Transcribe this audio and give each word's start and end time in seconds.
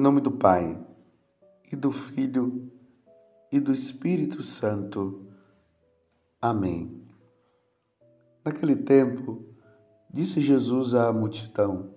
nome 0.00 0.22
do 0.22 0.30
Pai, 0.30 0.80
e 1.70 1.76
do 1.76 1.92
Filho, 1.92 2.72
e 3.52 3.60
do 3.60 3.70
Espírito 3.70 4.42
Santo. 4.42 5.26
Amém. 6.40 7.04
Naquele 8.42 8.76
tempo, 8.76 9.44
disse 10.10 10.40
Jesus 10.40 10.94
à 10.94 11.12
multidão: 11.12 11.90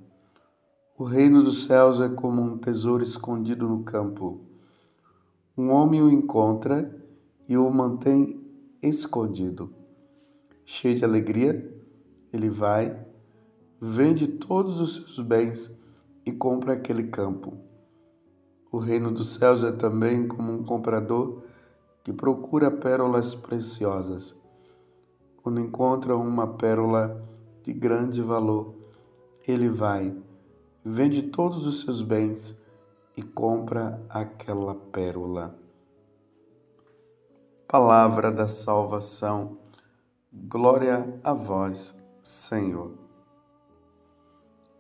O 0.98 1.06
reino 1.06 1.42
dos 1.42 1.64
céus 1.64 2.02
é 2.02 2.10
como 2.10 2.42
um 2.42 2.58
tesouro 2.58 3.02
escondido 3.02 3.70
no 3.70 3.84
campo. 3.84 4.42
Um 5.58 5.70
homem 5.70 6.02
o 6.02 6.12
encontra 6.12 6.94
e 7.48 7.56
o 7.56 7.72
mantém 7.72 8.46
escondido. 8.82 9.74
Cheio 10.66 10.98
de 10.98 11.06
alegria, 11.06 11.74
ele 12.34 12.50
vai, 12.50 13.02
vende 13.80 14.28
todos 14.28 14.82
os 14.82 14.96
seus 14.96 15.22
bens 15.22 15.74
e 16.26 16.34
compra 16.34 16.74
aquele 16.74 17.08
campo 17.08 17.72
o 18.74 18.80
reino 18.80 19.12
dos 19.12 19.36
céus 19.36 19.64
é 19.64 19.72
também 19.72 20.28
como 20.28 20.52
um 20.52 20.64
comprador 20.64 21.44
que 22.04 22.12
procura 22.12 22.72
pérolas 22.72 23.36
preciosas. 23.36 24.36
Quando 25.44 25.60
encontra 25.60 26.18
uma 26.18 26.48
pérola 26.56 27.24
de 27.62 27.72
grande 27.72 28.20
valor, 28.20 28.74
ele 29.48 29.70
vai, 29.70 30.18
vende 30.84 31.22
todos 31.22 31.68
os 31.68 31.82
seus 31.82 32.02
bens 32.02 32.60
e 33.16 33.22
compra 33.22 34.04
aquela 34.10 34.74
pérola. 34.74 35.56
Palavra 37.68 38.32
da 38.32 38.48
salvação. 38.48 39.60
Glória 40.34 41.20
a 41.24 41.32
vós, 41.32 41.96
Senhor. 42.24 42.92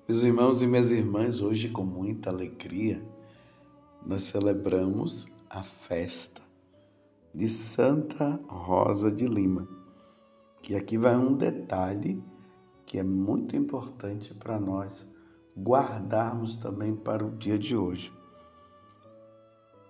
Meus 0.09 0.23
irmãos 0.23 0.63
e 0.63 0.67
minhas 0.67 0.89
irmãs, 0.89 1.41
hoje 1.41 1.69
com 1.69 1.83
muita 1.83 2.31
alegria, 2.31 3.12
nós 4.05 4.23
celebramos 4.23 5.27
a 5.49 5.63
festa 5.63 6.41
de 7.33 7.49
Santa 7.49 8.39
Rosa 8.47 9.11
de 9.11 9.27
Lima. 9.27 9.67
Que 10.61 10.75
aqui 10.75 10.97
vai 10.97 11.15
um 11.15 11.33
detalhe 11.33 12.23
que 12.85 12.97
é 12.97 13.03
muito 13.03 13.55
importante 13.55 14.33
para 14.33 14.59
nós 14.59 15.07
guardarmos 15.57 16.55
também 16.55 16.95
para 16.95 17.25
o 17.25 17.31
dia 17.31 17.57
de 17.57 17.75
hoje. 17.75 18.13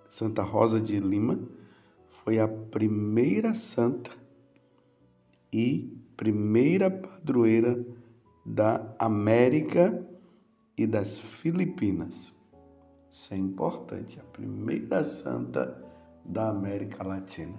Santa 0.08 0.42
Rosa 0.42 0.80
de 0.80 0.98
Lima 1.00 1.38
foi 2.08 2.38
a 2.38 2.46
primeira 2.46 3.52
santa 3.54 4.10
e 5.52 5.98
primeira 6.16 6.90
padroeira 6.90 7.84
da 8.44 8.94
América 8.98 10.06
e 10.76 10.86
das 10.86 11.18
Filipinas. 11.18 12.34
Isso 13.14 13.32
é 13.32 13.36
importante. 13.36 14.18
A 14.18 14.24
primeira 14.24 15.04
santa 15.04 15.80
da 16.24 16.48
América 16.48 17.04
Latina. 17.04 17.56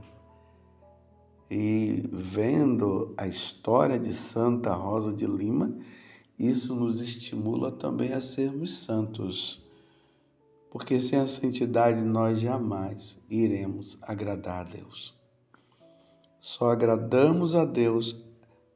E 1.50 2.04
vendo 2.12 3.16
a 3.16 3.26
história 3.26 3.98
de 3.98 4.14
Santa 4.14 4.74
Rosa 4.74 5.14
de 5.14 5.26
Lima, 5.26 5.74
isso 6.38 6.76
nos 6.76 7.00
estimula 7.00 7.72
também 7.72 8.12
a 8.12 8.20
sermos 8.20 8.80
santos. 8.80 9.66
Porque 10.70 11.00
sem 11.00 11.20
a 11.20 11.26
santidade 11.26 12.02
nós 12.02 12.42
jamais 12.42 13.18
iremos 13.30 13.98
agradar 14.02 14.66
a 14.66 14.70
Deus. 14.70 15.18
Só 16.42 16.70
agradamos 16.70 17.56
a 17.56 17.64
Deus 17.64 18.22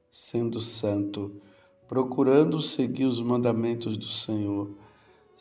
sendo 0.10 0.62
santo, 0.62 1.42
procurando 1.90 2.62
seguir 2.62 3.04
os 3.04 3.22
mandamentos 3.22 3.98
do 3.98 4.08
Senhor 4.08 4.78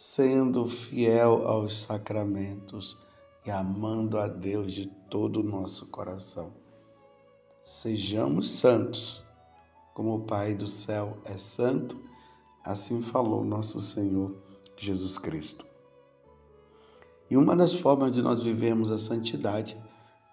sendo 0.01 0.65
fiel 0.67 1.45
aos 1.45 1.81
sacramentos 1.81 2.97
e 3.45 3.51
amando 3.51 4.17
a 4.17 4.29
Deus 4.29 4.73
de 4.73 4.87
todo 5.11 5.41
o 5.41 5.43
nosso 5.43 5.87
coração. 5.87 6.53
Sejamos 7.65 8.49
santos, 8.49 9.25
como 9.95 10.15
o 10.15 10.21
Pai 10.21 10.55
do 10.55 10.69
céu 10.69 11.19
é 11.25 11.37
santo, 11.37 11.99
assim 12.65 13.03
falou 13.03 13.43
nosso 13.45 13.81
Senhor 13.81 14.37
Jesus 14.77 15.19
Cristo. 15.19 15.67
E 17.29 17.37
uma 17.37 17.57
das 17.57 17.75
formas 17.75 18.13
de 18.13 18.23
nós 18.23 18.45
vivermos 18.45 18.93
a 18.93 18.99
santidade 18.99 19.77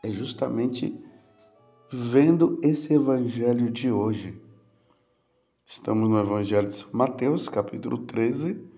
é 0.03 0.11
justamente 0.11 0.95
vendo 1.89 2.59
esse 2.61 2.93
evangelho 2.93 3.71
de 3.71 3.91
hoje. 3.91 4.39
Estamos 5.65 6.07
no 6.07 6.19
Evangelho 6.19 6.67
de 6.67 6.75
São 6.75 6.89
Mateus, 6.93 7.49
capítulo 7.49 7.97
13, 8.05 8.74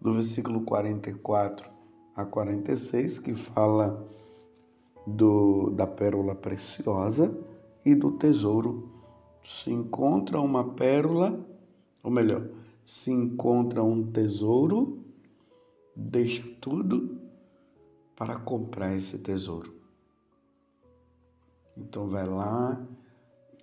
do 0.00 0.12
versículo 0.12 0.62
44 0.62 1.70
a 2.16 2.24
46, 2.24 3.18
que 3.18 3.34
fala 3.34 4.06
do, 5.06 5.70
da 5.70 5.86
pérola 5.86 6.34
preciosa 6.34 7.36
e 7.84 7.94
do 7.94 8.12
tesouro. 8.12 8.88
Se 9.42 9.70
encontra 9.70 10.40
uma 10.40 10.72
pérola, 10.72 11.46
ou 12.02 12.10
melhor, 12.10 12.48
se 12.84 13.10
encontra 13.10 13.82
um 13.82 14.10
tesouro, 14.10 14.98
deixa 15.94 16.42
tudo 16.60 17.18
para 18.16 18.38
comprar 18.38 18.94
esse 18.94 19.18
tesouro. 19.18 19.74
Então 21.76 22.08
vai 22.08 22.26
lá, 22.26 22.86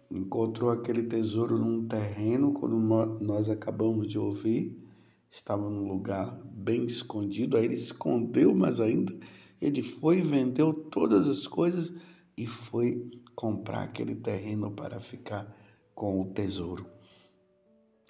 encontrou 0.10 0.72
aquele 0.72 1.04
tesouro 1.04 1.58
num 1.58 1.88
terreno, 1.88 2.54
quando 2.54 2.78
nós 3.20 3.50
acabamos 3.50 4.08
de 4.08 4.18
ouvir, 4.18 4.87
estava 5.30 5.70
num 5.70 5.88
lugar 5.88 6.40
bem 6.46 6.86
escondido, 6.86 7.58
aí 7.58 7.66
ele 7.66 7.76
escondeu 7.76 8.56
mais 8.56 8.80
ainda, 8.80 9.16
ele 9.62 9.82
foi, 9.82 10.22
vendeu 10.22 10.74
todas 10.74 11.28
as 11.28 11.48
coisas 11.48 11.94
e 12.38 12.46
foi 12.46 13.10
comprar 13.36 13.84
aquele 13.84 14.16
terreno 14.16 14.72
para 14.72 15.00
ficar 15.00 15.56
com 15.94 16.22
o 16.22 16.26
tesouro. 16.26 16.86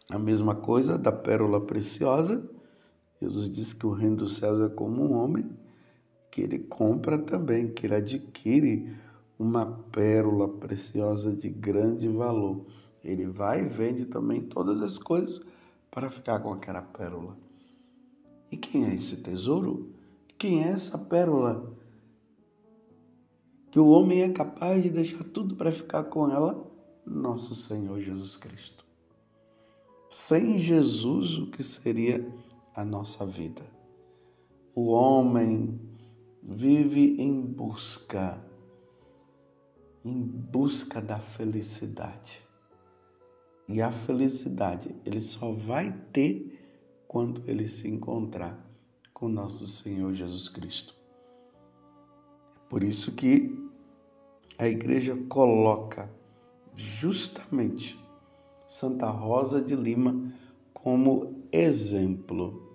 A 0.09 0.17
mesma 0.17 0.55
coisa 0.55 0.97
da 0.97 1.11
pérola 1.11 1.59
preciosa, 1.65 2.49
Jesus 3.21 3.49
diz 3.49 3.73
que 3.73 3.85
o 3.85 3.91
reino 3.91 4.17
dos 4.17 4.37
céus 4.37 4.61
é 4.61 4.73
como 4.73 5.03
um 5.03 5.13
homem 5.13 5.49
que 6.31 6.41
ele 6.41 6.59
compra 6.59 7.17
também, 7.17 7.67
que 7.73 7.85
ele 7.85 7.95
adquire 7.95 8.95
uma 9.39 9.65
pérola 9.91 10.47
preciosa 10.47 11.33
de 11.33 11.49
grande 11.49 12.07
valor. 12.07 12.65
Ele 13.03 13.25
vai 13.25 13.61
e 13.61 13.67
vende 13.67 14.05
também 14.05 14.41
todas 14.41 14.81
as 14.81 14.97
coisas 14.97 15.41
para 15.91 16.09
ficar 16.09 16.39
com 16.39 16.53
aquela 16.53 16.81
pérola. 16.81 17.37
E 18.51 18.57
quem 18.57 18.85
é 18.85 18.93
esse 18.93 19.17
tesouro? 19.17 19.93
Quem 20.37 20.63
é 20.63 20.69
essa 20.69 20.97
pérola? 20.97 21.75
Que 23.71 23.79
o 23.79 23.89
homem 23.89 24.21
é 24.21 24.29
capaz 24.29 24.81
de 24.81 24.89
deixar 24.89 25.23
tudo 25.23 25.55
para 25.55 25.71
ficar 25.71 26.05
com 26.05 26.31
ela? 26.31 26.65
Nosso 27.05 27.55
Senhor 27.55 27.99
Jesus 27.99 28.37
Cristo. 28.37 28.85
Sem 30.09 30.57
Jesus, 30.57 31.37
o 31.37 31.47
que 31.47 31.61
seria 31.61 32.25
a 32.75 32.85
nossa 32.85 33.25
vida? 33.25 33.61
O 34.73 34.91
homem 34.91 35.79
vive 36.41 37.21
em 37.21 37.41
busca, 37.41 38.41
em 40.05 40.21
busca 40.21 41.01
da 41.01 41.19
felicidade. 41.19 42.46
E 43.67 43.81
a 43.81 43.91
felicidade 43.91 44.95
ele 45.05 45.19
só 45.21 45.51
vai 45.51 45.93
ter 46.13 46.57
quando 47.07 47.43
ele 47.47 47.67
se 47.67 47.87
encontrar 47.87 48.65
com 49.13 49.27
nosso 49.27 49.65
Senhor 49.67 50.13
Jesus 50.13 50.47
Cristo. 50.47 50.95
É 52.55 52.69
por 52.69 52.83
isso 52.83 53.11
que 53.13 53.57
a 54.57 54.67
igreja 54.67 55.17
coloca 55.27 56.09
justamente 56.75 57.99
Santa 58.67 59.09
Rosa 59.09 59.61
de 59.61 59.75
Lima 59.75 60.31
como 60.73 61.43
exemplo 61.51 62.67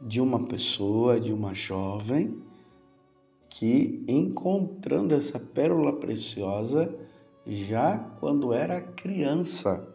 de 0.00 0.20
uma 0.20 0.44
pessoa, 0.46 1.18
de 1.18 1.32
uma 1.32 1.54
jovem 1.54 2.42
que 3.48 4.04
encontrando 4.08 5.14
essa 5.14 5.38
pérola 5.38 5.92
preciosa, 5.92 6.94
já 7.46 7.98
quando 8.20 8.52
era 8.52 8.80
criança. 8.80 9.88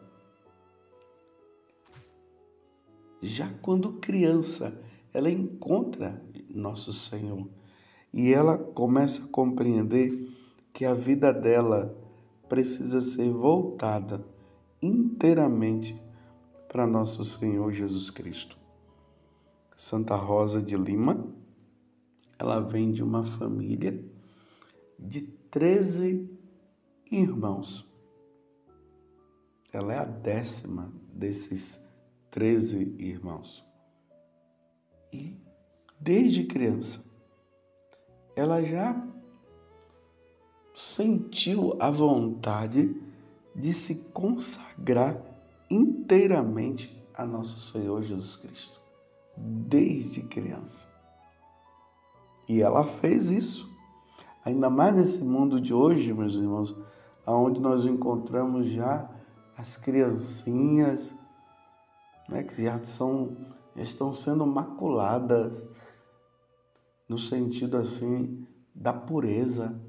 Já 3.22 3.52
quando 3.62 3.94
criança, 3.94 4.80
ela 5.14 5.30
encontra 5.30 6.24
nosso 6.54 6.94
Senhor 6.94 7.48
e 8.14 8.34
ela 8.34 8.58
começa 8.58 9.24
a 9.24 9.28
compreender 9.28 10.30
que 10.74 10.86
a 10.86 10.94
vida 10.94 11.34
dela 11.34 11.96
precisa 12.48 13.02
ser 13.02 13.32
voltada 13.32 14.26
inteiramente 14.82 16.00
para 16.68 16.88
nosso 16.88 17.24
Senhor 17.24 17.72
Jesus 17.72 18.10
Cristo. 18.10 18.58
Santa 19.76 20.16
Rosa 20.16 20.62
de 20.62 20.76
Lima, 20.76 21.28
ela 22.38 22.60
vem 22.60 22.92
de 22.92 23.04
uma 23.04 23.24
família 23.24 24.04
de 24.98 25.22
13 25.22 26.29
irmãos. 27.12 27.88
Ela 29.72 29.94
é 29.94 29.98
a 30.00 30.06
décima 30.06 30.92
desses 31.14 31.80
treze 32.30 32.96
irmãos. 33.00 33.66
E 35.12 35.36
desde 36.00 36.46
criança, 36.46 37.00
ela 38.36 38.64
já 38.64 39.06
sentiu 40.74 41.76
a 41.80 41.90
vontade 41.90 42.96
de 43.56 43.74
se 43.74 43.96
consagrar 44.14 45.22
inteiramente 45.70 46.98
a 47.14 47.26
nosso 47.26 47.60
Senhor 47.60 48.02
Jesus 48.02 48.36
Cristo, 48.36 48.80
desde 49.36 50.22
criança. 50.24 50.88
E 52.48 52.62
ela 52.62 52.84
fez 52.84 53.30
isso. 53.30 53.70
Ainda 54.46 54.70
mais 54.70 54.96
nesse 54.96 55.22
mundo 55.22 55.60
de 55.60 55.74
hoje, 55.74 56.14
meus 56.14 56.36
irmãos, 56.36 56.76
onde 57.36 57.60
nós 57.60 57.86
encontramos 57.86 58.68
já 58.68 59.10
as 59.58 59.76
criancinhas, 59.76 61.14
né, 62.28 62.44
que 62.44 62.64
já 62.64 62.82
são, 62.84 63.36
estão 63.76 64.14
sendo 64.14 64.46
maculadas 64.46 65.68
no 67.08 67.18
sentido 67.18 67.78
assim 67.78 68.48
da 68.74 68.94
pureza, 68.94 69.82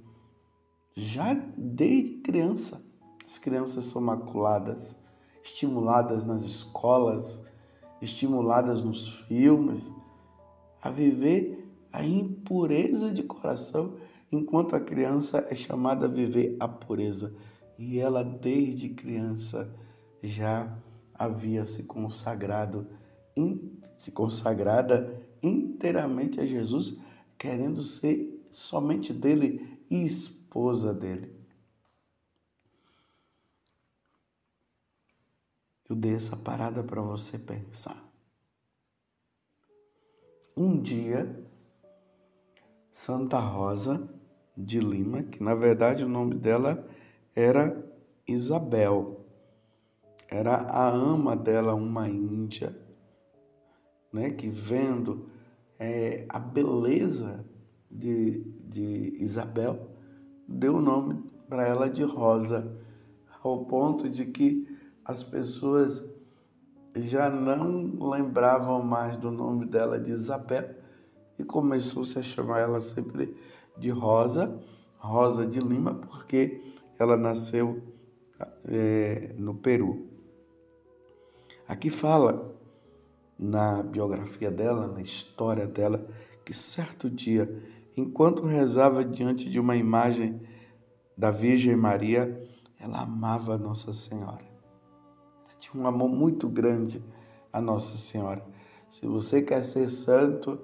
já 0.94 1.34
desde 1.56 2.18
criança. 2.18 2.82
As 3.24 3.38
crianças 3.38 3.84
são 3.84 4.02
maculadas, 4.02 4.96
estimuladas 5.42 6.24
nas 6.24 6.42
escolas, 6.42 7.40
estimuladas 8.00 8.82
nos 8.82 9.20
filmes 9.20 9.92
a 10.82 10.90
viver 10.90 11.70
a 11.92 12.04
impureza 12.04 13.12
de 13.12 13.22
coração, 13.22 13.94
enquanto 14.30 14.76
a 14.76 14.80
criança 14.80 15.46
é 15.50 15.54
chamada 15.54 16.06
a 16.06 16.08
viver 16.08 16.56
a 16.60 16.68
pureza. 16.68 17.34
E 17.78 17.98
ela, 17.98 18.22
desde 18.22 18.90
criança, 18.90 19.74
já 20.22 20.78
havia 21.14 21.64
se 21.64 21.84
consagrado, 21.84 22.86
se 23.96 24.12
consagrada 24.12 25.26
inteiramente 25.42 26.40
a 26.40 26.46
Jesus, 26.46 26.98
querendo 27.38 27.82
ser 27.82 28.46
somente 28.50 29.12
dele 29.12 29.80
e 29.90 30.04
esposa 30.04 30.92
dele. 30.92 31.34
Eu 35.88 35.96
dei 35.96 36.14
essa 36.14 36.36
parada 36.36 36.84
para 36.84 37.00
você 37.02 37.38
pensar. 37.38 38.08
Um 40.56 40.80
dia, 40.80 41.44
Santa 42.92 43.38
Rosa 43.38 44.19
de 44.56 44.80
Lima, 44.80 45.22
que 45.22 45.42
na 45.42 45.54
verdade 45.54 46.04
o 46.04 46.08
nome 46.08 46.34
dela 46.34 46.86
era 47.34 47.84
Isabel, 48.26 49.24
era 50.28 50.56
a 50.56 50.88
ama 50.88 51.36
dela, 51.36 51.74
uma 51.74 52.08
índia, 52.08 52.76
né, 54.12 54.30
que 54.30 54.48
vendo 54.48 55.28
é, 55.78 56.26
a 56.28 56.38
beleza 56.38 57.44
de, 57.90 58.40
de 58.64 59.16
Isabel, 59.20 59.90
deu 60.46 60.76
o 60.76 60.80
nome 60.80 61.24
para 61.48 61.66
ela 61.66 61.88
de 61.88 62.02
Rosa, 62.02 62.76
ao 63.42 63.64
ponto 63.64 64.08
de 64.08 64.26
que 64.26 64.68
as 65.04 65.22
pessoas 65.22 66.08
já 66.94 67.30
não 67.30 68.10
lembravam 68.10 68.82
mais 68.82 69.16
do 69.16 69.30
nome 69.30 69.64
dela 69.66 69.98
de 69.98 70.12
Isabel 70.12 70.74
e 71.38 71.44
começou-se 71.44 72.18
a 72.18 72.22
chamar 72.22 72.60
ela 72.60 72.80
sempre 72.80 73.34
de 73.80 73.90
Rosa, 73.90 74.60
Rosa 74.98 75.46
de 75.46 75.58
Lima, 75.58 75.94
porque 75.94 76.60
ela 76.98 77.16
nasceu 77.16 77.82
é, 78.66 79.34
no 79.38 79.54
Peru. 79.54 80.06
Aqui 81.66 81.88
fala 81.88 82.54
na 83.38 83.82
biografia 83.82 84.50
dela, 84.50 84.86
na 84.86 85.00
história 85.00 85.66
dela, 85.66 86.06
que 86.44 86.52
certo 86.52 87.08
dia 87.08 87.48
enquanto 87.96 88.46
rezava 88.46 89.04
diante 89.04 89.48
de 89.48 89.58
uma 89.58 89.76
imagem 89.76 90.40
da 91.16 91.30
Virgem 91.30 91.76
Maria, 91.76 92.42
ela 92.78 93.02
amava 93.02 93.58
Nossa 93.58 93.92
Senhora. 93.92 94.44
Ela 95.44 95.58
tinha 95.58 95.82
um 95.82 95.86
amor 95.86 96.08
muito 96.08 96.48
grande 96.48 97.02
a 97.52 97.60
Nossa 97.60 97.96
Senhora. 97.96 98.44
Se 98.90 99.06
você 99.06 99.42
quer 99.42 99.64
ser 99.64 99.88
santo, 99.90 100.58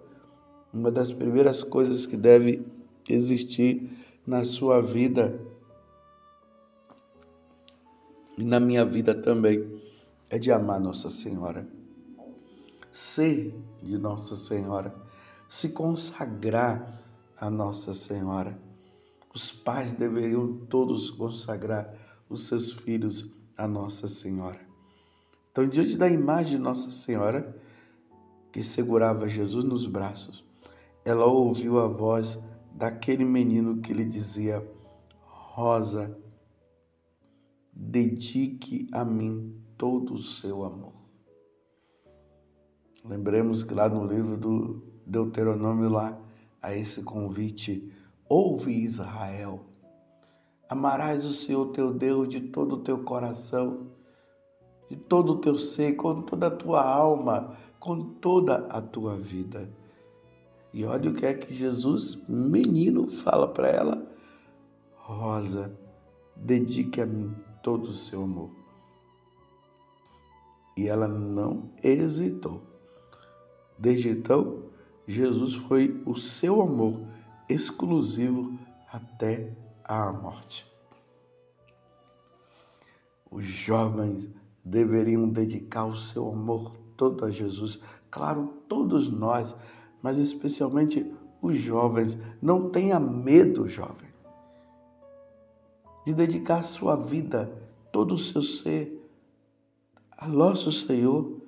uma 0.73 0.91
das 0.91 1.13
primeiras 1.13 1.63
coisas 1.63 2.07
que 2.07 2.17
deve 2.17 2.67
existir 3.09 3.91
na 4.27 4.45
sua 4.45 4.83
vida 4.83 5.41
e 8.37 8.45
na 8.45 8.61
minha 8.61 8.85
vida 8.85 9.15
também 9.15 9.81
é 10.29 10.39
de 10.39 10.53
amar 10.53 10.79
Nossa 10.79 11.09
Senhora. 11.09 11.67
Ser 12.93 13.55
de 13.83 13.97
Nossa 13.97 14.37
Senhora, 14.37 14.95
se 15.49 15.71
consagrar 15.71 17.03
a 17.39 17.51
Nossa 17.51 17.95
Senhora. 17.95 18.59
Os 19.35 19.51
pais 19.51 19.93
deveriam 19.93 20.67
todos 20.69 21.11
consagrar 21.11 21.95
os 22.29 22.47
seus 22.47 22.73
filhos 22.73 23.31
a 23.57 23.67
Nossa 23.67 24.09
Senhora. 24.09 24.61
Então, 25.51 25.67
diante 25.67 25.97
da 25.97 26.09
imagem 26.09 26.57
de 26.57 26.59
Nossa 26.59 26.91
Senhora, 26.91 27.57
que 28.53 28.63
segurava 28.63 29.29
Jesus 29.29 29.65
nos 29.65 29.87
braços, 29.87 30.45
ela 31.05 31.25
ouviu 31.25 31.79
a 31.79 31.87
voz 31.87 32.39
daquele 32.77 33.25
menino 33.25 33.81
que 33.81 33.95
lhe 33.95 34.05
dizia: 34.05 34.63
Rosa, 35.23 36.17
dedique 37.73 38.87
a 38.93 39.05
mim 39.05 39.59
todo 39.77 40.13
o 40.13 40.19
seu 40.19 40.63
amor. 40.63 40.93
Lembremos 43.05 43.63
que 43.63 43.73
lá 43.73 43.89
no 43.89 44.07
livro 44.07 44.37
do 44.37 44.83
Deuteronômio, 45.07 45.89
lá, 45.89 46.21
a 46.61 46.77
esse 46.77 47.03
convite: 47.03 47.91
Ouve 48.29 48.73
Israel, 48.73 49.65
amarás 50.69 51.25
o 51.25 51.33
Senhor 51.33 51.73
teu 51.73 51.95
Deus 51.95 52.29
de 52.29 52.41
todo 52.41 52.75
o 52.75 52.83
teu 52.83 53.05
coração, 53.05 53.87
de 54.91 54.97
todo 54.97 55.35
o 55.35 55.41
teu 55.41 55.57
ser, 55.57 55.95
com 55.95 56.21
toda 56.23 56.49
a 56.49 56.51
tua 56.51 56.85
alma, 56.85 57.57
com 57.79 58.03
toda 58.17 58.67
a 58.67 58.83
tua 58.83 59.17
vida. 59.17 59.71
E 60.77 60.85
olha 60.85 61.09
o 61.09 61.15
que 61.15 61.25
é 61.25 61.33
que 61.33 61.55
Jesus, 61.55 62.23
menino, 62.29 63.09
fala 63.09 63.49
para 63.49 63.67
ela: 63.67 64.07
Rosa, 64.95 65.75
dedique 66.37 67.01
a 67.01 67.07
mim 67.07 67.35
todo 67.63 67.85
o 67.85 67.95
seu 67.95 68.25
amor. 68.25 68.51
E 70.77 70.87
ela 70.87 71.09
não 71.09 71.71
hesitou. 71.83 72.63
Desde 73.79 74.11
então, 74.11 74.65
Jesus 75.07 75.55
foi 75.55 75.99
o 76.05 76.15
seu 76.15 76.61
amor 76.61 77.01
exclusivo 77.49 78.53
até 78.93 79.57
a 79.83 80.13
morte. 80.13 80.71
Os 83.31 83.47
jovens 83.47 84.29
deveriam 84.63 85.27
dedicar 85.27 85.87
o 85.87 85.97
seu 85.97 86.29
amor 86.29 86.77
todo 86.99 87.25
a 87.25 87.31
Jesus. 87.31 87.81
Claro, 88.11 88.63
todos 88.69 89.09
nós, 89.09 89.55
mas 90.07 90.19
especialmente 90.19 91.13
os 91.43 91.57
jovens. 91.57 92.17
Não 92.41 92.71
tenha 92.71 93.01
medo, 93.01 93.67
jovem, 93.67 94.09
de 96.07 96.15
dedicar 96.15 96.63
sua 96.63 96.95
vida, 96.95 97.51
todo 97.91 98.15
o 98.15 98.19
seu 98.19 98.41
ser 98.41 99.05
a 100.17 100.29
nosso 100.29 100.71
Senhor 100.71 101.43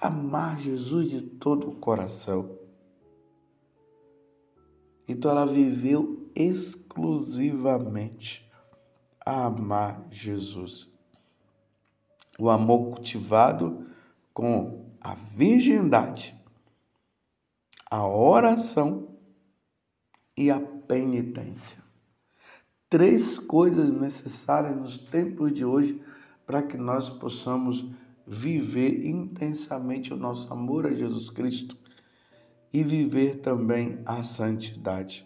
amar 0.00 0.58
Jesus 0.58 1.10
de 1.10 1.22
todo 1.22 1.68
o 1.68 1.76
coração. 1.76 2.58
Então 5.06 5.30
ela 5.30 5.46
viveu 5.46 6.28
exclusivamente 6.34 8.50
a 9.24 9.44
amar 9.44 10.04
Jesus. 10.10 10.90
O 12.36 12.50
amor 12.50 12.96
cultivado 12.96 13.86
com 14.32 14.86
a 15.00 15.14
virgindade, 15.14 16.42
a 17.94 18.08
oração 18.08 19.06
e 20.36 20.50
a 20.50 20.58
penitência. 20.58 21.78
Três 22.90 23.38
coisas 23.38 23.92
necessárias 23.92 24.76
nos 24.76 24.98
tempos 24.98 25.52
de 25.52 25.64
hoje 25.64 26.02
para 26.44 26.60
que 26.60 26.76
nós 26.76 27.08
possamos 27.08 27.88
viver 28.26 29.06
intensamente 29.06 30.12
o 30.12 30.16
nosso 30.16 30.52
amor 30.52 30.88
a 30.88 30.92
Jesus 30.92 31.30
Cristo 31.30 31.78
e 32.72 32.82
viver 32.82 33.38
também 33.38 34.00
a 34.04 34.24
santidade. 34.24 35.24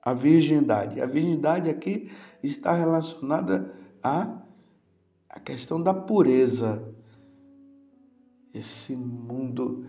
A 0.00 0.12
virgindade. 0.12 1.00
A 1.00 1.06
virgindade 1.06 1.68
aqui 1.68 2.08
está 2.40 2.72
relacionada 2.72 3.74
à, 4.00 4.44
à 5.28 5.40
questão 5.40 5.82
da 5.82 5.92
pureza. 5.92 6.94
Esse 8.54 8.94
mundo 8.94 9.88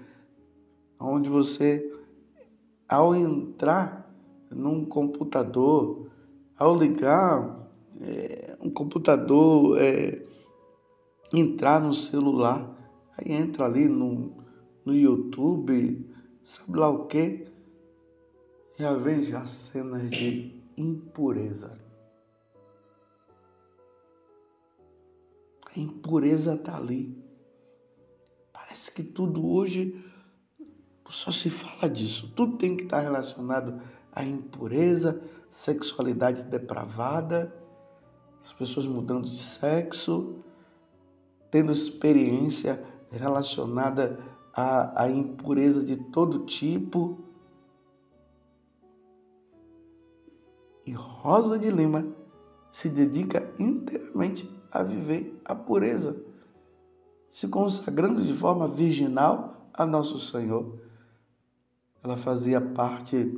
onde 1.03 1.29
você, 1.29 1.91
ao 2.87 3.15
entrar 3.15 4.09
num 4.49 4.85
computador, 4.85 6.09
ao 6.57 6.77
ligar 6.77 7.69
é, 8.01 8.57
um 8.61 8.69
computador, 8.69 9.77
é, 9.81 10.25
entrar 11.33 11.81
no 11.81 11.93
celular, 11.93 12.69
aí 13.17 13.33
entra 13.33 13.65
ali 13.65 13.87
no, 13.87 14.37
no 14.85 14.95
YouTube, 14.95 16.09
sabe 16.45 16.77
lá 16.77 16.89
o 16.89 17.05
quê? 17.05 17.47
Já 18.77 18.93
vejo 18.93 19.35
as 19.35 19.49
cenas 19.49 20.09
de 20.09 20.61
impureza. 20.77 21.79
A 25.75 25.79
impureza 25.79 26.53
está 26.53 26.77
ali. 26.77 27.17
Parece 28.51 28.91
que 28.91 29.03
tudo 29.03 29.47
hoje 29.47 30.03
só 31.11 31.31
se 31.31 31.49
fala 31.49 31.89
disso. 31.89 32.31
Tudo 32.35 32.57
tem 32.57 32.75
que 32.77 32.83
estar 32.83 32.99
relacionado 32.99 33.79
à 34.11 34.23
impureza, 34.23 35.21
sexualidade 35.49 36.43
depravada, 36.43 37.53
as 38.43 38.53
pessoas 38.53 38.85
mudando 38.85 39.29
de 39.29 39.41
sexo, 39.41 40.43
tendo 41.49 41.71
experiência 41.71 42.83
relacionada 43.11 44.19
à, 44.53 45.03
à 45.03 45.09
impureza 45.09 45.83
de 45.83 45.95
todo 45.95 46.45
tipo. 46.45 47.19
E 50.85 50.91
Rosa 50.91 51.57
de 51.57 51.71
Lima 51.71 52.05
se 52.69 52.89
dedica 52.89 53.49
inteiramente 53.57 54.49
a 54.71 54.83
viver 54.83 55.39
a 55.45 55.55
pureza, 55.55 56.21
se 57.31 57.47
consagrando 57.47 58.23
de 58.23 58.33
forma 58.33 58.67
virginal 58.67 59.69
a 59.73 59.85
nosso 59.85 60.19
Senhor. 60.19 60.82
Ela 62.03 62.17
fazia 62.17 62.59
parte 62.59 63.31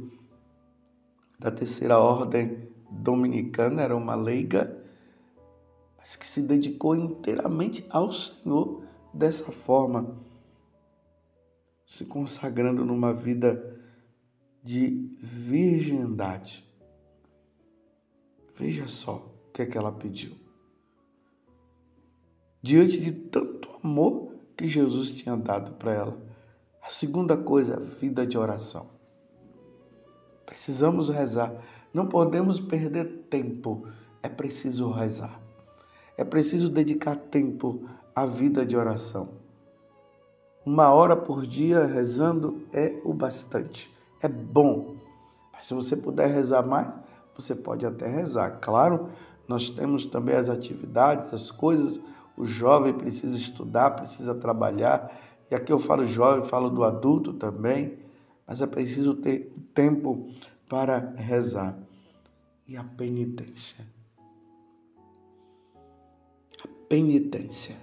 da 1.39 1.51
terceira 1.51 1.99
ordem 1.99 2.67
dominicana, 2.89 3.83
era 3.83 3.95
uma 3.95 4.15
leiga, 4.15 4.83
mas 5.97 6.15
que 6.15 6.25
se 6.25 6.41
dedicou 6.41 6.95
inteiramente 6.95 7.85
ao 7.89 8.11
Senhor 8.11 8.83
dessa 9.13 9.51
forma, 9.51 10.19
se 11.85 12.05
consagrando 12.05 12.83
numa 12.83 13.13
vida 13.13 13.79
de 14.63 15.15
virgindade. 15.19 16.65
Veja 18.55 18.87
só 18.87 19.31
o 19.47 19.51
que 19.51 19.61
é 19.61 19.65
que 19.65 19.77
ela 19.77 19.91
pediu. 19.91 20.35
Diante 22.61 22.99
de 22.99 23.11
tanto 23.11 23.69
amor 23.83 24.33
que 24.57 24.67
Jesus 24.67 25.11
tinha 25.11 25.37
dado 25.37 25.73
para 25.73 25.93
ela. 25.93 26.34
A 26.85 26.89
segunda 26.89 27.35
coisa, 27.35 27.79
vida 27.79 28.27
de 28.27 28.37
oração. 28.37 28.85
Precisamos 30.45 31.09
rezar. 31.09 31.51
Não 31.91 32.05
podemos 32.05 32.59
perder 32.59 33.25
tempo. 33.27 33.87
É 34.21 34.29
preciso 34.29 34.91
rezar. 34.91 35.41
É 36.15 36.23
preciso 36.23 36.69
dedicar 36.69 37.15
tempo 37.15 37.89
à 38.15 38.27
vida 38.27 38.63
de 38.63 38.77
oração. 38.77 39.29
Uma 40.63 40.91
hora 40.91 41.15
por 41.15 41.47
dia 41.47 41.85
rezando 41.85 42.61
é 42.71 43.01
o 43.03 43.15
bastante. 43.15 43.91
É 44.21 44.27
bom. 44.27 44.95
Mas 45.51 45.65
se 45.65 45.73
você 45.73 45.97
puder 45.97 46.27
rezar 46.27 46.61
mais, 46.61 46.99
você 47.35 47.55
pode 47.55 47.83
até 47.83 48.07
rezar. 48.07 48.59
Claro, 48.61 49.09
nós 49.47 49.71
temos 49.71 50.05
também 50.05 50.35
as 50.35 50.49
atividades, 50.49 51.33
as 51.33 51.49
coisas. 51.49 51.99
O 52.37 52.45
jovem 52.45 52.93
precisa 52.93 53.35
estudar, 53.35 53.91
precisa 53.91 54.35
trabalhar. 54.35 55.11
E 55.49 55.55
aqui 55.55 55.71
eu 55.71 55.79
falo 55.79 56.05
jovem, 56.07 56.47
falo 56.49 56.69
do 56.69 56.83
adulto 56.83 57.33
também. 57.33 57.97
Mas 58.47 58.61
é 58.61 58.67
preciso 58.67 59.15
ter 59.15 59.51
tempo 59.73 60.29
para 60.69 61.13
rezar. 61.15 61.77
E 62.67 62.75
a 62.77 62.83
penitência. 62.83 63.85
A 66.63 66.67
penitência. 66.87 67.75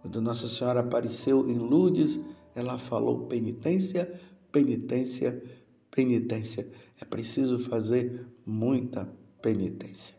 Quando 0.00 0.20
Nossa 0.20 0.46
Senhora 0.46 0.80
apareceu 0.80 1.48
em 1.48 1.58
Lourdes, 1.58 2.18
ela 2.54 2.78
falou 2.78 3.26
penitência, 3.26 4.20
penitência, 4.52 5.42
penitência. 5.90 6.68
É 7.00 7.04
preciso 7.04 7.58
fazer 7.58 8.26
muita 8.44 9.08
penitência. 9.42 10.14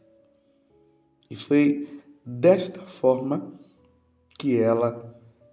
E 1.29 1.35
foi 1.35 2.01
desta 2.25 2.79
forma 2.81 3.53
que 4.37 4.57
ela 4.57 5.06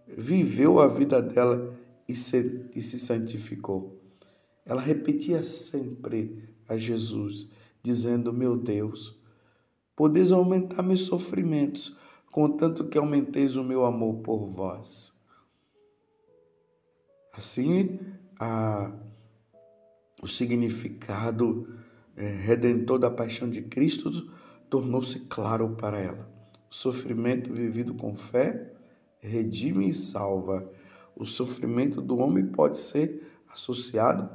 viveu 0.06 0.80
a 0.80 0.88
vida 0.88 1.20
dela 1.20 1.74
e 2.08 2.14
se, 2.14 2.68
e 2.74 2.82
se 2.82 2.98
santificou. 2.98 4.00
Ela 4.64 4.80
repetia 4.80 5.42
sempre 5.42 6.48
a 6.68 6.76
Jesus, 6.76 7.48
dizendo: 7.82 8.32
Meu 8.32 8.56
Deus, 8.56 9.18
podeis 9.94 10.32
aumentar 10.32 10.82
meus 10.82 11.02
sofrimentos, 11.02 11.96
contanto 12.30 12.84
que 12.84 12.98
aumenteis 12.98 13.56
o 13.56 13.64
meu 13.64 13.84
amor 13.84 14.16
por 14.22 14.46
vós. 14.50 15.12
Assim, 17.32 17.98
a 18.38 18.92
o 20.24 20.26
significado 20.26 21.68
é, 22.16 22.26
redentor 22.26 22.98
da 22.98 23.10
paixão 23.10 23.50
de 23.50 23.60
Cristo 23.60 24.10
tornou-se 24.70 25.20
claro 25.20 25.76
para 25.76 25.98
ela. 25.98 26.32
O 26.70 26.74
sofrimento 26.74 27.52
vivido 27.52 27.92
com 27.92 28.14
fé 28.14 28.73
redime 29.24 29.88
e 29.88 29.94
salva. 29.94 30.70
O 31.16 31.24
sofrimento 31.24 32.00
do 32.00 32.18
homem 32.18 32.46
pode 32.46 32.76
ser 32.76 33.26
associado 33.52 34.28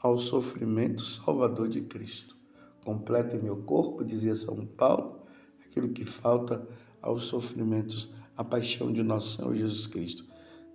ao 0.00 0.18
sofrimento 0.18 1.02
salvador 1.02 1.68
de 1.68 1.82
Cristo. 1.82 2.36
Completa 2.84 3.36
em 3.36 3.42
meu 3.42 3.58
corpo, 3.58 4.02
dizia 4.02 4.34
São 4.34 4.64
Paulo, 4.64 5.20
aquilo 5.66 5.90
que 5.90 6.04
falta 6.04 6.66
aos 7.02 7.24
sofrimentos, 7.24 8.10
a 8.36 8.42
paixão 8.42 8.92
de 8.92 9.02
nosso 9.02 9.36
Senhor 9.36 9.54
Jesus 9.54 9.86
Cristo. 9.86 10.24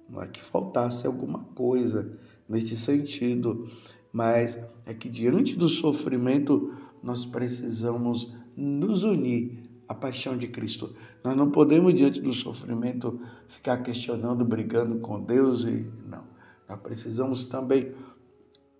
Não 0.07 0.21
é 0.21 0.27
que 0.27 0.41
faltasse 0.41 1.07
alguma 1.07 1.39
coisa 1.55 2.17
nesse 2.47 2.77
sentido, 2.77 3.67
mas 4.13 4.57
é 4.85 4.93
que 4.93 5.09
diante 5.09 5.55
do 5.55 5.67
sofrimento 5.67 6.73
nós 7.01 7.25
precisamos 7.25 8.31
nos 8.55 9.03
unir 9.03 9.64
à 9.87 9.93
paixão 9.93 10.37
de 10.37 10.47
Cristo. 10.47 10.95
Nós 11.23 11.35
não 11.35 11.51
podemos, 11.51 11.93
diante 11.93 12.21
do 12.21 12.33
sofrimento, 12.33 13.19
ficar 13.47 13.77
questionando, 13.77 14.43
brigando 14.43 14.99
com 14.99 15.21
Deus 15.21 15.63
e 15.63 15.87
não. 16.07 16.23
Nós 16.67 16.79
precisamos 16.79 17.45
também 17.45 17.93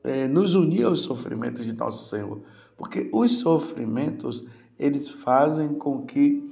é, 0.03 0.27
nos 0.27 0.55
unir 0.55 0.85
aos 0.85 1.01
sofrimentos 1.01 1.65
de 1.65 1.73
nosso 1.73 2.09
Senhor, 2.09 2.41
porque 2.77 3.09
os 3.13 3.39
sofrimentos 3.39 4.45
eles 4.77 5.09
fazem 5.09 5.73
com 5.73 6.05
que 6.05 6.43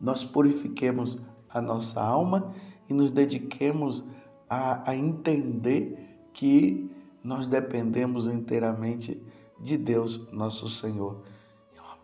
nós 0.00 0.24
purifiquemos 0.24 1.18
a 1.48 1.60
nossa 1.60 2.00
alma 2.00 2.54
e 2.88 2.94
nos 2.94 3.10
dediquemos 3.10 4.04
a, 4.48 4.90
a 4.90 4.96
entender 4.96 6.28
que 6.32 6.90
nós 7.22 7.46
dependemos 7.46 8.26
inteiramente 8.26 9.22
de 9.60 9.76
Deus, 9.76 10.28
nosso 10.32 10.68
Senhor. 10.68 11.22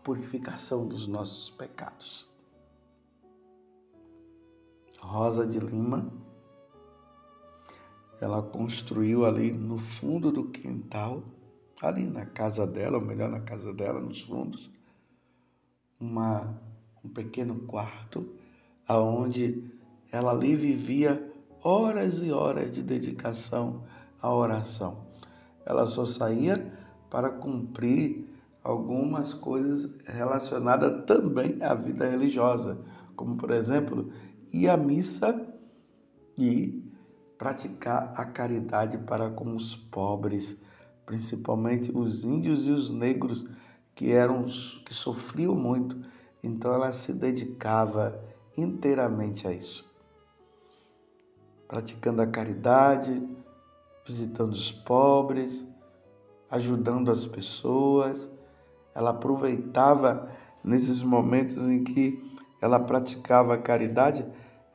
Purificação 0.08 0.88
dos 0.88 1.06
nossos 1.06 1.50
pecados. 1.50 2.26
Rosa 4.98 5.46
de 5.46 5.60
Lima, 5.60 6.10
ela 8.18 8.42
construiu 8.42 9.26
ali 9.26 9.52
no 9.52 9.76
fundo 9.76 10.32
do 10.32 10.44
quintal, 10.44 11.22
ali 11.82 12.06
na 12.06 12.24
casa 12.24 12.66
dela, 12.66 12.96
ou 12.96 13.04
melhor, 13.04 13.28
na 13.28 13.40
casa 13.40 13.70
dela, 13.74 14.00
nos 14.00 14.22
fundos, 14.22 14.70
uma, 16.00 16.58
um 17.04 17.10
pequeno 17.10 17.66
quarto, 17.66 18.34
aonde 18.88 19.70
ela 20.10 20.30
ali 20.30 20.56
vivia 20.56 21.30
horas 21.62 22.22
e 22.22 22.32
horas 22.32 22.74
de 22.74 22.82
dedicação 22.82 23.84
à 24.22 24.32
oração 24.32 25.06
ela 25.68 25.86
só 25.86 26.06
saía 26.06 26.72
para 27.10 27.28
cumprir 27.28 28.26
algumas 28.62 29.34
coisas 29.34 29.90
relacionadas 30.04 31.04
também 31.06 31.58
à 31.62 31.74
vida 31.74 32.08
religiosa, 32.08 32.78
como 33.16 33.36
por 33.36 33.50
exemplo, 33.50 34.10
ir 34.52 34.68
à 34.68 34.76
missa 34.76 35.46
e 36.36 36.82
praticar 37.36 38.12
a 38.16 38.24
caridade 38.24 38.98
para 38.98 39.30
com 39.30 39.54
os 39.54 39.76
pobres, 39.76 40.56
principalmente 41.06 41.90
os 41.94 42.24
índios 42.24 42.66
e 42.66 42.70
os 42.70 42.90
negros 42.90 43.44
que 43.94 44.12
eram 44.12 44.44
que 44.44 44.92
sofriam 44.92 45.54
muito. 45.54 46.00
Então 46.42 46.72
ela 46.72 46.92
se 46.92 47.12
dedicava 47.12 48.22
inteiramente 48.56 49.46
a 49.46 49.52
isso. 49.52 49.88
Praticando 51.66 52.22
a 52.22 52.26
caridade, 52.26 53.22
visitando 54.06 54.52
os 54.52 54.72
pobres, 54.72 55.64
ajudando 56.50 57.10
as 57.10 57.26
pessoas. 57.26 58.28
Ela 58.98 59.10
aproveitava 59.10 60.28
nesses 60.64 61.04
momentos 61.04 61.62
em 61.68 61.84
que 61.84 62.20
ela 62.60 62.80
praticava 62.80 63.54
a 63.54 63.58
caridade, 63.58 64.26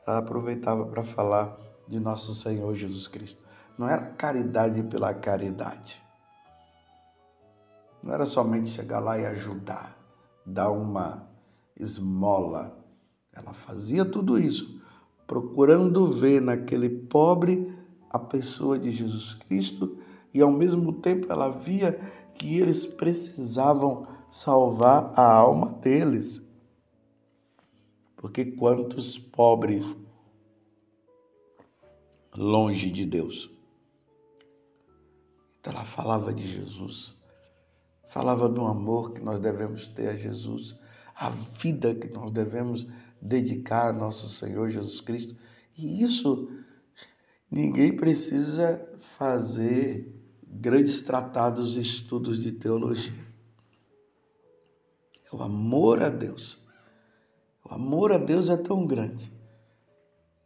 ela 0.06 0.16
aproveitava 0.16 0.86
para 0.86 1.02
falar 1.02 1.54
de 1.86 2.00
nosso 2.00 2.32
Senhor 2.32 2.74
Jesus 2.74 3.06
Cristo. 3.06 3.42
Não 3.76 3.86
era 3.86 4.06
caridade 4.06 4.82
pela 4.84 5.12
caridade. 5.12 6.02
Não 8.02 8.14
era 8.14 8.24
somente 8.24 8.68
chegar 8.70 8.98
lá 8.98 9.18
e 9.18 9.26
ajudar, 9.26 9.94
dar 10.46 10.70
uma 10.70 11.28
esmola. 11.78 12.78
Ela 13.30 13.52
fazia 13.52 14.06
tudo 14.06 14.38
isso, 14.38 14.80
procurando 15.26 16.10
ver 16.10 16.40
naquele 16.40 16.88
pobre 16.88 17.78
a 18.10 18.18
pessoa 18.18 18.78
de 18.78 18.90
Jesus 18.90 19.34
Cristo 19.34 19.98
e 20.32 20.40
ao 20.40 20.50
mesmo 20.50 20.94
tempo 20.94 21.30
ela 21.30 21.50
via 21.50 22.00
que 22.34 22.58
eles 22.58 22.86
precisavam 22.86 24.13
salvar 24.34 25.12
a 25.14 25.32
alma 25.32 25.74
deles. 25.74 26.42
Porque 28.16 28.44
quantos 28.44 29.16
pobres 29.16 29.94
longe 32.34 32.90
de 32.90 33.06
Deus. 33.06 33.48
Então 35.60 35.72
ela 35.72 35.84
falava 35.84 36.34
de 36.34 36.48
Jesus, 36.48 37.16
falava 38.08 38.48
do 38.48 38.66
amor 38.66 39.12
que 39.12 39.22
nós 39.22 39.38
devemos 39.38 39.86
ter 39.86 40.08
a 40.08 40.16
Jesus, 40.16 40.76
a 41.14 41.30
vida 41.30 41.94
que 41.94 42.08
nós 42.08 42.32
devemos 42.32 42.88
dedicar 43.22 43.90
a 43.90 43.92
nosso 43.92 44.28
Senhor 44.28 44.68
Jesus 44.68 45.00
Cristo. 45.00 45.36
E 45.78 46.02
isso 46.02 46.50
ninguém 47.48 47.94
precisa 47.94 48.84
fazer 48.98 50.12
grandes 50.42 51.00
tratados 51.00 51.76
e 51.76 51.80
estudos 51.80 52.36
de 52.36 52.50
teologia. 52.50 53.33
O 55.34 55.42
amor 55.42 56.00
a 56.00 56.10
Deus. 56.10 56.62
O 57.64 57.74
amor 57.74 58.12
a 58.12 58.18
Deus 58.18 58.48
é 58.48 58.56
tão 58.56 58.86
grande 58.86 59.32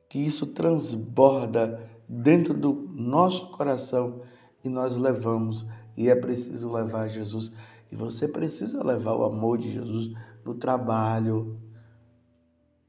que 0.09 0.19
isso 0.19 0.47
transborda 0.47 1.87
dentro 2.09 2.55
do 2.55 2.73
nosso 2.95 3.51
coração 3.51 4.23
e 4.65 4.69
nós 4.71 4.97
levamos. 4.97 5.67
E 5.95 6.09
é 6.09 6.15
preciso 6.15 6.73
levar 6.73 7.07
Jesus. 7.07 7.53
E 7.93 7.95
você 7.95 8.27
precisa 8.27 8.83
levar 8.83 9.15
o 9.15 9.25
amor 9.25 9.59
de 9.59 9.71
Jesus 9.71 10.17
no 10.43 10.55
trabalho, 10.55 11.61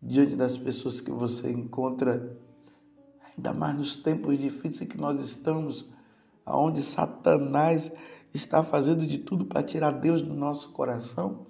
diante 0.01 0.37
das 0.37 0.57
pessoas 0.57 1.01
que 1.01 1.11
você 1.11 1.51
encontra, 1.51 2.33
ainda 3.27 3.51
mais 3.51 3.75
nos 3.75 3.97
tempos 3.97 4.39
difíceis 4.39 4.89
que 4.89 4.97
nós 4.97 5.19
estamos, 5.19 5.85
aonde 6.45 6.81
Satanás 6.81 7.91
está 8.33 8.63
fazendo 8.63 9.05
de 9.05 9.17
tudo 9.17 9.43
para 9.43 9.61
tirar 9.61 9.91
Deus 9.91 10.21
do 10.21 10.33
nosso 10.33 10.69
coração. 10.69 11.48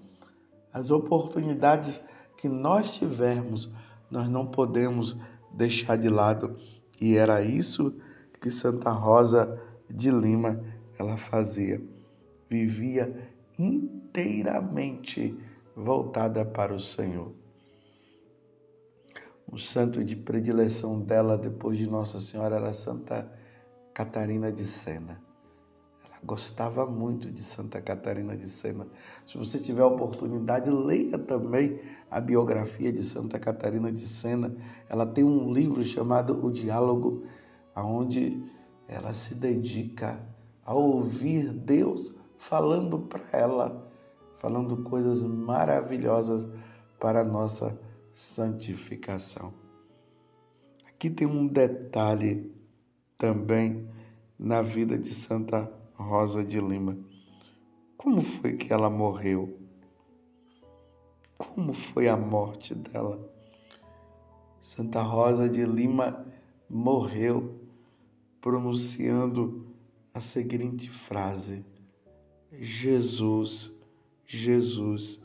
As 0.74 0.92
oportunidades 0.92 2.04
que 2.38 2.48
nós 2.48 2.96
tivermos, 2.96 3.72
nós 4.10 4.30
não 4.30 4.46
podemos 4.46 5.18
deixar 5.52 5.98
de 5.98 6.10
lado. 6.10 6.56
E 7.02 7.16
era 7.16 7.42
isso 7.42 7.94
que 8.40 8.50
Santa 8.50 8.92
Rosa 8.92 9.62
de 9.90 10.12
Lima 10.12 10.64
ela 10.98 11.18
fazia. 11.18 11.82
Vivia 12.50 13.30
inteiramente 13.58 15.38
voltada 15.76 16.46
para 16.46 16.74
o 16.74 16.80
Senhor. 16.80 17.34
O 19.52 19.58
santo 19.58 20.04
de 20.04 20.16
predileção 20.16 21.00
dela 21.02 21.38
depois 21.38 21.78
de 21.78 21.88
Nossa 21.88 22.20
Senhora 22.20 22.58
era 22.58 22.74
Santa 22.74 23.24
Catarina 23.94 24.52
de 24.52 24.66
Sena. 24.66 25.29
Gostava 26.24 26.86
muito 26.86 27.32
de 27.32 27.44
Santa 27.44 27.82
Catarina 27.82 28.36
de 28.36 28.50
Sena. 28.50 28.86
Se 29.26 29.38
você 29.38 29.58
tiver 29.58 29.84
oportunidade, 29.84 30.70
leia 30.70 31.18
também 31.18 31.80
a 32.12 32.20
biografia 32.20 32.92
de 32.92 33.02
Santa 33.04 33.40
Catarina 33.40 33.90
de 33.90 34.06
Sena. 34.06 34.54
Ela 34.90 35.06
tem 35.06 35.24
um 35.24 35.52
livro 35.52 35.82
chamado 35.82 36.46
O 36.46 36.52
Diálogo, 36.52 37.24
onde 37.76 38.44
ela 38.88 39.14
se 39.14 39.34
dedica 39.34 40.20
a 40.66 40.74
ouvir 40.74 41.54
Deus 41.54 42.14
falando 42.38 43.00
para 43.00 43.24
ela, 43.32 43.90
falando 44.36 44.84
coisas 44.84 45.24
maravilhosas 45.24 46.50
para 47.00 47.22
a 47.22 47.26
nossa 47.26 47.80
santificação. 48.14 49.54
Aqui 50.86 51.10
tem 51.10 51.26
um 51.26 51.48
detalhe 51.48 52.54
também 53.18 53.88
na 54.38 54.62
vida 54.62 54.98
de 54.98 55.14
Santa 55.14 55.79
Rosa 56.00 56.46
de 56.46 56.62
Lima. 56.62 56.98
Como 57.98 58.22
foi 58.22 58.56
que 58.56 58.72
ela 58.72 58.90
morreu? 58.90 59.60
Como 61.38 61.74
foi 61.74 62.08
a 62.08 62.16
morte 62.16 62.74
dela? 62.74 63.20
Santa 64.62 65.02
Rosa 65.02 65.50
de 65.50 65.66
Lima 65.66 66.26
morreu 66.70 67.60
pronunciando 68.40 69.68
a 70.14 70.22
seguinte 70.22 70.90
frase: 70.90 71.66
Jesus, 72.54 73.70
Jesus, 74.26 75.22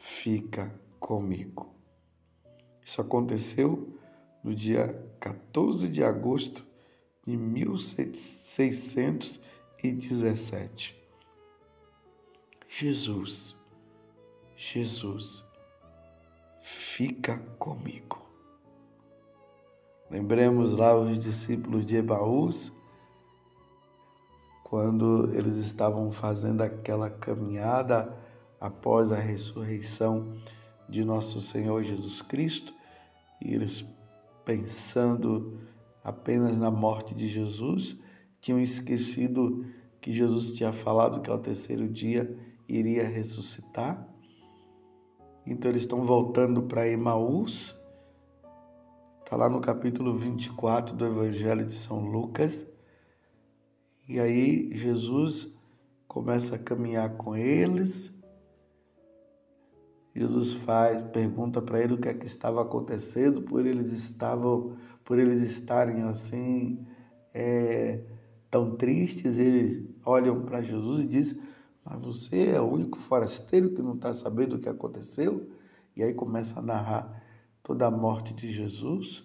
fica 0.00 0.74
comigo. 0.98 1.72
Isso 2.84 3.00
aconteceu 3.00 3.96
no 4.42 4.52
dia 4.52 5.00
14 5.20 5.88
de 5.88 6.02
agosto 6.02 6.66
de 7.24 7.36
1617. 9.82 10.96
Jesus, 12.68 13.56
Jesus, 14.56 15.44
fica 16.60 17.38
comigo. 17.58 18.20
Lembremos 20.10 20.72
lá 20.72 20.98
os 20.98 21.18
discípulos 21.22 21.84
de 21.86 21.96
Ebaús, 21.96 22.72
quando 24.64 25.30
eles 25.34 25.56
estavam 25.56 26.10
fazendo 26.10 26.62
aquela 26.62 27.08
caminhada 27.08 28.14
após 28.60 29.12
a 29.12 29.16
ressurreição 29.16 30.36
de 30.88 31.04
nosso 31.04 31.40
Senhor 31.40 31.82
Jesus 31.82 32.20
Cristo, 32.20 32.74
e 33.40 33.54
eles 33.54 33.84
pensando 34.44 35.60
apenas 36.02 36.56
na 36.56 36.70
morte 36.70 37.14
de 37.14 37.28
Jesus, 37.28 37.96
tinham 38.40 38.60
esquecido 38.60 39.64
que 40.00 40.12
Jesus 40.12 40.52
tinha 40.52 40.72
falado 40.72 41.20
que 41.20 41.30
ao 41.30 41.38
terceiro 41.38 41.88
dia 41.88 42.36
iria 42.68 43.08
ressuscitar. 43.08 44.06
Então 45.46 45.70
eles 45.70 45.82
estão 45.82 46.02
voltando 46.02 46.62
para 46.62 46.88
Emaús, 46.88 47.74
está 49.24 49.36
lá 49.36 49.48
no 49.48 49.60
capítulo 49.60 50.14
24 50.14 50.94
do 50.94 51.06
Evangelho 51.06 51.64
de 51.64 51.74
São 51.74 52.00
Lucas. 52.00 52.66
E 54.06 54.20
aí 54.20 54.70
Jesus 54.76 55.52
começa 56.06 56.56
a 56.56 56.58
caminhar 56.58 57.16
com 57.16 57.36
eles. 57.36 58.14
Jesus 60.14 60.52
faz, 60.52 61.00
pergunta 61.12 61.62
para 61.62 61.80
ele 61.80 61.94
o 61.94 61.98
que 61.98 62.08
é 62.08 62.14
que 62.14 62.26
estava 62.26 62.60
acontecendo, 62.60 63.42
por 63.42 63.64
eles 63.64 63.92
estavam, 63.92 64.76
por 65.04 65.18
eles 65.18 65.42
estarem 65.42 66.02
assim 66.02 66.84
é, 67.32 68.00
tão 68.50 68.76
tristes. 68.76 69.38
Eles 69.38 69.84
olham 70.04 70.42
para 70.42 70.62
Jesus 70.62 71.04
e 71.04 71.06
dizem: 71.06 71.40
mas 71.88 72.02
você 72.02 72.50
é 72.50 72.60
o 72.60 72.70
único 72.70 72.98
forasteiro 72.98 73.70
que 73.70 73.80
não 73.80 73.94
está 73.94 74.12
sabendo 74.12 74.56
o 74.56 74.58
que 74.58 74.68
aconteceu? 74.68 75.48
E 75.96 76.02
aí 76.02 76.12
começa 76.12 76.60
a 76.60 76.62
narrar 76.62 77.22
toda 77.62 77.86
a 77.86 77.90
morte 77.90 78.34
de 78.34 78.50
Jesus, 78.52 79.24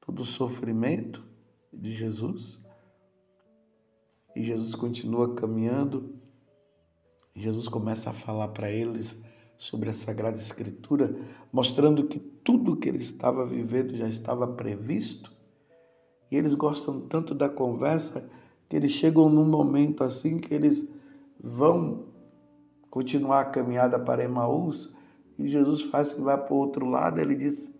todo 0.00 0.20
o 0.20 0.24
sofrimento 0.24 1.22
de 1.70 1.92
Jesus. 1.92 2.58
E 4.34 4.42
Jesus 4.42 4.74
continua 4.74 5.34
caminhando. 5.34 6.16
Jesus 7.34 7.68
começa 7.68 8.08
a 8.08 8.14
falar 8.14 8.48
para 8.48 8.70
eles 8.70 9.14
sobre 9.58 9.90
a 9.90 9.94
Sagrada 9.94 10.38
Escritura, 10.38 11.14
mostrando 11.52 12.06
que 12.06 12.18
tudo 12.18 12.76
que 12.76 12.88
ele 12.88 12.98
estava 12.98 13.44
vivendo 13.44 13.94
já 13.94 14.08
estava 14.08 14.48
previsto. 14.48 15.30
E 16.30 16.36
eles 16.36 16.54
gostam 16.54 16.98
tanto 16.98 17.34
da 17.34 17.50
conversa 17.50 18.30
que 18.68 18.76
eles 18.76 18.92
chegam 18.92 19.28
num 19.28 19.44
momento 19.44 20.04
assim 20.04 20.38
que 20.38 20.52
eles 20.52 20.86
vão 21.40 22.06
continuar 22.90 23.40
a 23.40 23.44
caminhada 23.44 23.98
para 23.98 24.24
Emaús 24.24 24.94
e 25.38 25.48
Jesus 25.48 25.82
faz 25.82 26.12
que 26.12 26.20
vai 26.20 26.36
para 26.36 26.52
o 26.52 26.58
outro 26.58 26.86
lado. 26.86 27.20
Ele 27.20 27.34
diz, 27.34 27.72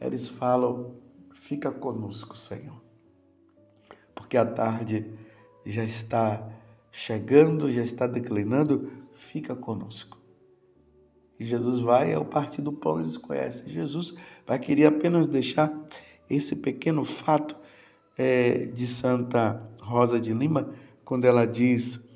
eles 0.00 0.28
falam, 0.28 0.94
fica 1.32 1.70
conosco, 1.70 2.36
Senhor, 2.36 2.80
porque 4.14 4.36
a 4.36 4.44
tarde 4.44 5.10
já 5.64 5.84
está 5.84 6.48
chegando, 6.90 7.72
já 7.72 7.82
está 7.82 8.06
declinando, 8.06 8.90
fica 9.12 9.54
conosco. 9.54 10.18
E 11.38 11.44
Jesus 11.44 11.80
vai 11.80 12.12
ao 12.12 12.24
partir 12.24 12.62
do 12.62 12.72
pão, 12.72 12.98
eles 12.98 13.16
conhecem. 13.16 13.68
Jesus 13.68 14.14
vai 14.44 14.58
querer 14.58 14.86
apenas 14.86 15.28
deixar 15.28 15.72
esse 16.28 16.56
pequeno 16.56 17.04
fato 17.04 17.56
é, 18.16 18.66
de 18.66 18.88
Santa 18.88 19.62
Rosa 19.88 20.20
de 20.20 20.32
Lima, 20.32 20.70
quando 21.04 21.24
ela 21.24 21.46
diz 21.46 22.06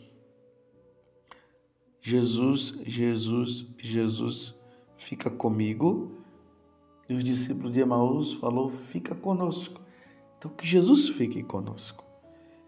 Jesus, 2.00 2.74
Jesus, 2.84 3.66
Jesus, 3.78 4.54
fica 4.96 5.30
comigo. 5.30 6.12
E 7.08 7.14
os 7.14 7.24
discípulos 7.24 7.72
de 7.72 7.80
Emaús 7.80 8.34
falou, 8.34 8.68
fica 8.68 9.14
conosco. 9.14 9.80
Então 10.36 10.50
que 10.50 10.66
Jesus 10.66 11.08
fique 11.08 11.42
conosco. 11.42 12.04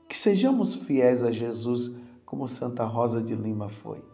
Que 0.08 0.16
sejamos 0.16 0.74
fiéis 0.74 1.22
a 1.22 1.30
Jesus 1.30 1.94
como 2.24 2.46
Santa 2.46 2.84
Rosa 2.84 3.20
de 3.20 3.34
Lima 3.34 3.68
foi. 3.68 4.04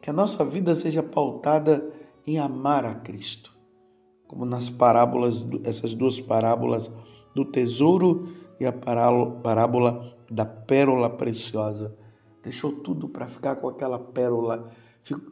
Que 0.00 0.10
a 0.10 0.12
nossa 0.12 0.44
vida 0.44 0.74
seja 0.74 1.02
pautada 1.02 1.92
em 2.26 2.38
amar 2.38 2.84
a 2.84 2.94
Cristo. 2.94 3.56
Como 4.28 4.44
nas 4.44 4.70
parábolas, 4.70 5.44
essas 5.64 5.94
duas 5.94 6.20
parábolas 6.20 6.90
do 7.34 7.44
tesouro 7.44 8.28
e 8.60 8.66
a 8.66 8.72
parábola 8.72 10.16
da 10.30 10.44
pérola 10.44 11.08
preciosa. 11.08 11.94
Deixou 12.42 12.72
tudo 12.72 13.08
para 13.08 13.26
ficar 13.26 13.56
com 13.56 13.68
aquela 13.68 13.98
pérola, 13.98 14.68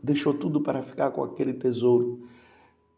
deixou 0.03 0.35
tudo 0.35 0.61
para 0.61 0.83
ficar 0.83 1.11
com 1.11 1.23
aquele 1.23 1.55
tesouro. 1.55 2.27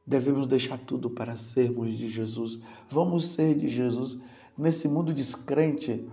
Devemos 0.07 0.47
deixar 0.47 0.79
tudo 0.79 1.11
para 1.11 1.37
sermos 1.37 1.97
de 1.97 2.09
Jesus. 2.09 2.59
Vamos 2.89 3.27
ser 3.27 3.55
de 3.55 3.69
Jesus 3.69 4.19
nesse 4.57 4.89
mundo 4.89 5.13
descrente, 5.13 6.09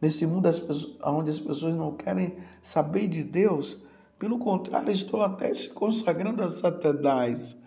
nesse 0.00 0.26
mundo 0.26 0.48
onde 1.04 1.30
as 1.30 1.40
pessoas 1.40 1.74
não 1.74 1.96
querem 1.96 2.36
saber 2.60 3.08
de 3.08 3.24
Deus. 3.24 3.78
Pelo 4.18 4.38
contrário, 4.38 4.92
estão 4.92 5.22
até 5.22 5.52
se 5.54 5.70
consagrando 5.70 6.42
a 6.42 6.50
Satanás. 6.50 7.60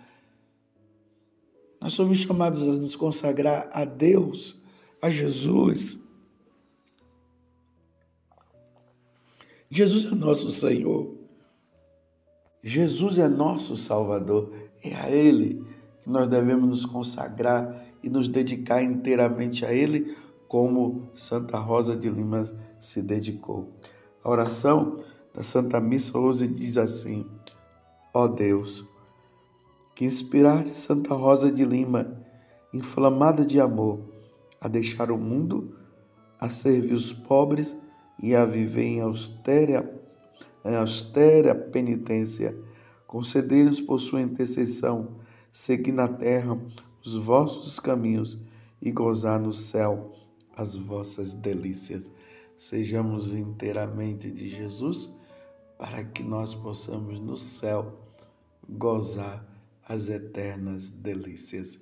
Nós 1.81 1.93
somos 1.93 2.19
chamados 2.19 2.61
a 2.61 2.79
nos 2.79 2.95
consagrar 2.95 3.67
a 3.73 3.83
Deus, 3.83 4.60
a 5.01 5.09
Jesus. 5.09 5.99
Jesus 9.69 10.05
é 10.05 10.15
nosso 10.15 10.49
Senhor. 10.49 11.15
Jesus 12.61 13.17
é 13.17 13.27
nosso 13.27 13.75
Salvador. 13.75 14.53
É 14.83 14.93
a 14.95 15.09
Ele 15.09 15.65
que 16.01 16.09
nós 16.09 16.27
devemos 16.27 16.69
nos 16.69 16.85
consagrar 16.85 17.83
e 18.03 18.09
nos 18.09 18.27
dedicar 18.27 18.83
inteiramente 18.83 19.65
a 19.65 19.73
Ele, 19.73 20.15
como 20.47 21.09
Santa 21.13 21.57
Rosa 21.57 21.95
de 21.95 22.09
Lima 22.09 22.43
se 22.79 23.01
dedicou. 23.01 23.69
A 24.23 24.29
oração 24.29 24.99
da 25.33 25.41
Santa 25.41 25.79
Missa 25.79 26.17
hoje 26.17 26.47
diz 26.47 26.77
assim: 26.77 27.25
Ó 28.13 28.27
Deus, 28.27 28.85
que 29.95 30.03
inspiraste 30.03 30.71
Santa 30.71 31.13
Rosa 31.13 31.51
de 31.51 31.63
Lima, 31.63 32.21
inflamada 32.73 33.45
de 33.45 33.61
amor, 33.61 34.10
a 34.61 34.67
deixar 34.67 35.11
o 35.11 35.17
mundo, 35.17 35.75
a 36.39 36.47
servir 36.47 36.93
os 36.93 37.11
pobres 37.11 37.75
e 38.21 38.35
a 38.35 38.45
viver 38.45 38.83
em 38.83 39.01
austera, 39.01 39.99
em 40.63 40.75
austera 40.75 41.55
penitência, 41.55 42.55
concedei-nos 43.07 43.81
por 43.81 43.99
sua 43.99 44.21
intercessão, 44.21 45.15
seguir 45.51 45.91
na 45.91 46.07
terra 46.07 46.57
os 47.03 47.15
vossos 47.15 47.79
caminhos 47.79 48.39
e 48.79 48.91
gozar 48.91 49.39
no 49.39 49.51
céu 49.51 50.13
as 50.55 50.75
vossas 50.75 51.33
delícias. 51.33 52.11
Sejamos 52.55 53.33
inteiramente 53.33 54.29
de 54.29 54.47
Jesus, 54.47 55.11
para 55.77 56.03
que 56.03 56.21
nós 56.21 56.53
possamos 56.53 57.19
no 57.19 57.35
céu 57.35 58.03
gozar 58.69 59.43
as 59.83 60.09
eternas 60.09 60.91
delícias. 60.91 61.81